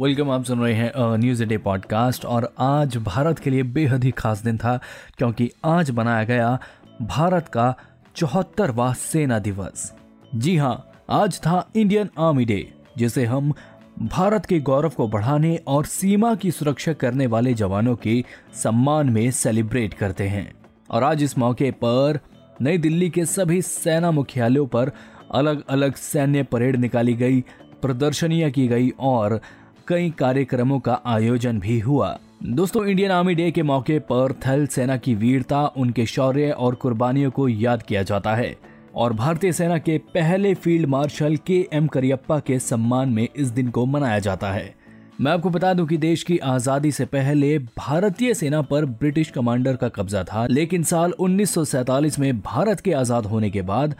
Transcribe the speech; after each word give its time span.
Welcome 0.00 0.30
आप 0.30 0.44
सुन 0.44 0.60
रहे 0.60 0.72
हैं 0.74 0.92
न्यूज़ 0.98 1.44
डे 1.44 1.56
पॉडकास्ट 1.58 2.24
और 2.24 2.54
आज 2.58 2.96
भारत 2.96 3.38
के 3.38 3.50
लिए 3.50 3.62
बेहद 3.62 4.04
ही 4.04 4.10
खास 4.10 4.42
दिन 4.42 4.58
था 4.58 4.78
क्योंकि 5.18 5.50
आज 5.64 5.90
बनाया 5.90 6.24
गया 6.24 6.58
भारत 7.02 7.48
का 7.48 7.74
चौहत्तरवा 8.16 8.92
सेना 8.92 9.38
दिवस। 9.38 9.94
जी 10.34 10.56
हाँ 10.56 10.92
आज 11.10 11.38
था 11.38 11.68
इंडियन 11.76 12.08
आर्मी 12.18 12.44
डे 12.44 12.72
जिसे 12.98 13.24
हम 13.24 13.52
भारत 13.98 14.46
के 14.46 14.60
गौरव 14.60 14.88
को 14.88 15.08
बढ़ाने 15.08 15.56
और 15.66 15.84
सीमा 15.84 16.34
की 16.34 16.50
सुरक्षा 16.50 16.92
करने 16.92 17.26
वाले 17.26 17.54
जवानों 17.54 17.96
के 17.96 18.24
सम्मान 18.54 19.10
में 19.10 19.30
सेलिब्रेट 19.30 19.94
करते 19.94 20.28
हैं। 20.28 20.52
और 20.90 21.04
आज 21.04 21.22
इस 21.22 21.38
मौके 21.38 21.70
पर 21.70 22.20
नई 22.60 22.78
दिल्ली 22.78 23.10
के 23.10 23.24
सभी 23.26 23.62
सेना 23.62 24.10
मुख्यालयों 24.10 24.66
पर 24.66 24.90
अलग 25.34 25.64
अलग 25.68 25.94
सैन्य 25.94 26.42
परेड 26.42 26.76
निकाली 26.76 27.14
गई, 27.14 27.40
प्रदर्शनियाँ 27.82 28.50
की 28.50 28.68
गई 28.68 28.90
और 29.00 29.40
कई 29.88 30.08
कार्यक्रमों 30.10 30.78
का 30.80 31.00
आयोजन 31.06 31.58
भी 31.60 31.78
हुआ। 31.80 32.18
दोस्तों, 32.44 32.84
इंडियन 32.86 33.10
आर्मी 33.10 33.34
डे 33.34 33.50
के 33.50 33.62
मौके 33.62 33.98
पर 33.98 34.32
थल 34.46 34.66
सेना 34.66 34.96
की 34.96 35.14
वीरता, 35.14 35.60
उनके 35.66 36.06
शौर्य 36.06 36.50
और 36.50 36.74
कुर्बानियों 36.74 37.30
को 37.30 37.48
याद 37.48 37.82
किया 37.82 38.02
जाता 38.02 38.34
है। 38.34 38.56
और 38.94 39.12
भारतीय 39.12 39.52
सेना 39.52 39.78
के 39.78 39.98
पहले 40.14 40.54
field 40.54 40.86
marshal 40.86 41.36
K 41.36 41.58
M 41.72 41.86
Cariappa 41.86 42.38
के 42.38 42.58
सम्मान 42.58 43.08
में 43.08 43.28
इस 43.36 43.48
दिन 43.48 43.70
को 43.70 43.84
मनाया 43.86 44.18
जाता 44.18 44.50
है। 44.52 44.74
मैं 45.20 45.32
आपको 45.32 45.50
बता 45.50 45.72
दूँ 45.74 45.86
कि 45.86 45.96
देश 45.96 46.22
की 46.22 46.38
आज़ादी 46.38 46.92
से 46.92 47.04
पहले 47.04 47.58
भारतीय 47.58 48.34
सेना 48.34 48.62
पर 48.62 48.84
ब्रिटिश 48.84 49.30
कमांडर 49.30 49.76
का 49.76 49.88
कब्जा 49.88 50.24
था, 50.24 50.46
लेकिन 50.46 50.82
साल 50.82 51.12
1947 51.12 52.18
में 52.18 52.40
भारत 52.40 52.80
के 52.80 52.92
आज़ाद 52.92 53.26
होने 53.26 53.50
के 53.50 53.62
बाद 53.62 53.94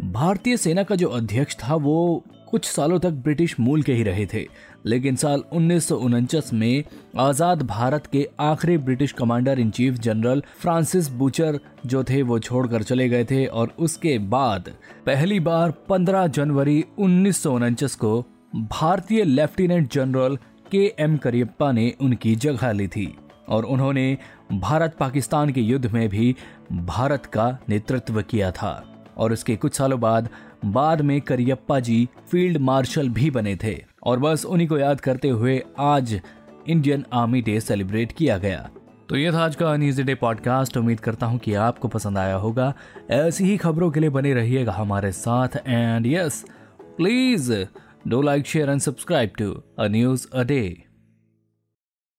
भारतीय 0.00 0.56
सेना 0.56 0.82
का 0.82 0.94
जो 0.94 1.08
अध्यक्ष 1.08 1.56
था, 1.56 1.74
वो 1.74 2.24
कुछ 2.50 2.64
सालों 2.64 2.98
तक 2.98 3.10
ब्रिटिश 3.10 3.54
मूल 3.60 3.82
के 3.82 3.92
ही 3.92 4.02
रहे 4.02 4.26
थे। 4.26 4.46
लेकिन 4.86 5.16
साल 5.16 5.42
उन्नीस 5.52 5.88
सौ 5.88 5.96
उनचास 5.96 6.52
में 6.52 6.84
आज़ाद 7.18 7.62
भारत 7.62 8.06
के 8.06 8.28
आखिरी 8.40 8.76
British 8.78 9.12
commander 9.12 9.58
in 9.58 9.70
chief 9.70 9.94
general 9.94 10.42
Francis 10.60 11.08
Bucher 11.08 11.58
जो 11.86 12.04
थे, 12.04 12.22
वो 12.22 12.38
छोड़कर 12.38 12.82
चले 12.82 13.08
गए 13.08 13.24
थे 13.24 13.44
और 13.46 13.74
उसके 13.78 14.18
बाद 14.18 14.72
पहली 15.06 15.40
बार 15.40 15.70
15 15.88 16.26
जनवरी 16.26 16.84
उन्नीस 16.98 17.42
सौ 17.42 17.54
उनचास 17.54 17.94
को 17.94 18.20
भारतीय 18.54 19.24
lieutenant 19.24 19.92
general 19.92 20.36
K 20.70 20.94
M 20.98 21.16
Cariappa 21.16 21.72
ने 21.72 21.92
उनकी 22.00 22.36
जगह 22.36 22.72
ली 22.72 22.88
थी 22.88 23.14
और 23.48 23.64
उन्होंने 23.64 24.16
भारत 24.52 24.96
पाकिस्तान 25.00 25.50
के 25.50 25.60
युद्ध 25.60 25.86
में 25.86 26.08
भी 26.08 26.34
भारत 26.72 27.26
का 27.26 27.58
नेतृत्व 27.68 28.22
किया 28.22 28.50
था। 28.50 28.97
और 29.18 29.32
उसके 29.32 29.56
कुछ 29.56 29.74
सालों 29.74 30.00
बाद 30.00 30.28
बाद 30.64 31.00
में 31.00 31.20
करियप्पा 31.20 31.80
जी 31.80 32.08
फ़ील्ड 32.30 32.58
मार्शल 32.58 33.08
भी 33.08 33.30
बने 33.30 33.56
थे। 33.56 33.76
और 34.02 34.18
बस 34.18 34.44
उन्हीं 34.44 34.68
को 34.68 34.78
याद 34.78 35.00
करते 35.00 35.28
हुए 35.28 35.62
आज 35.78 36.20
इंडियन 36.68 37.04
आर्मी 37.12 37.42
डे 37.42 37.60
सेलिब्रेट 37.60 38.12
किया 38.12 38.38
गया। 38.38 38.68
तो 39.08 39.16
ये 39.16 39.32
था 39.32 39.44
आज 39.44 39.54
का 39.56 39.76
न्यूज़ 39.76 40.02
डे 40.02 40.14
पॉडकास्ट 40.14 40.76
उम्मीद 40.76 41.00
करता 41.00 41.26
हूँ 41.26 41.38
कि 41.38 41.54
आपको 41.54 41.88
पसंद 41.88 42.18
आया 42.18 42.34
होगा। 42.34 42.72
ऐसी 43.10 43.44
ही 43.44 43.56
खबरों 43.56 43.90
के 43.90 44.00
लिए 44.00 44.10
बने 44.10 44.34
रहिएगा 44.34 44.72
हमारे 44.72 45.12
साथ। 45.12 45.56
And 45.66 46.06
yes 46.06 46.44
please 46.80 47.52
do 48.08 48.22
like 48.22 48.46
share 48.46 48.70
and 48.70 48.80
subscribe 48.80 49.30
to 49.38 49.50
a 49.78 49.86
news 49.88 50.26
a 50.34 50.42
day 50.42 50.84